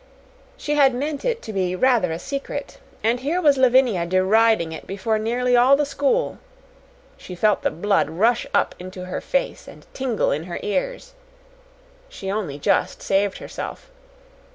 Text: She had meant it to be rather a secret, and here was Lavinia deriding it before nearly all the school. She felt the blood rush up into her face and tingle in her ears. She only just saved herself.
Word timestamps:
She 0.57 0.73
had 0.73 0.95
meant 0.95 1.23
it 1.23 1.43
to 1.43 1.53
be 1.53 1.75
rather 1.75 2.11
a 2.11 2.17
secret, 2.17 2.79
and 3.03 3.19
here 3.19 3.39
was 3.39 3.55
Lavinia 3.59 4.03
deriding 4.07 4.71
it 4.71 4.87
before 4.87 5.19
nearly 5.19 5.55
all 5.55 5.75
the 5.75 5.85
school. 5.85 6.39
She 7.17 7.35
felt 7.35 7.61
the 7.61 7.69
blood 7.69 8.09
rush 8.09 8.47
up 8.51 8.73
into 8.79 9.05
her 9.05 9.21
face 9.21 9.67
and 9.67 9.85
tingle 9.93 10.31
in 10.31 10.45
her 10.45 10.59
ears. 10.63 11.13
She 12.09 12.31
only 12.31 12.57
just 12.57 13.03
saved 13.03 13.37
herself. 13.37 13.91